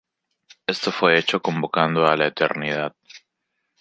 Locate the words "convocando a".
1.43-2.15